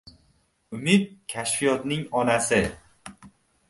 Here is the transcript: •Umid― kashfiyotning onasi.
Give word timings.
•Umid― 0.77 1.03
kashfiyotning 1.33 2.03
onasi. 2.23 2.61